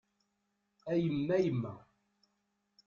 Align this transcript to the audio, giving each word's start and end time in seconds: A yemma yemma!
A 0.91 0.93
yemma 1.03 1.35
yemma! 1.43 1.73